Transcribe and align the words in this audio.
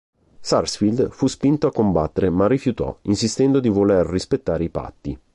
Sarsfield 0.39 1.11
fu 1.11 1.27
spinto 1.27 1.67
a 1.67 1.71
combattere 1.71 2.31
ma 2.31 2.47
rifiutò, 2.47 2.97
insistendo 3.03 3.59
di 3.59 3.69
voler 3.69 4.03
rispettare 4.07 4.63
i 4.63 4.69
patti. 4.71 5.19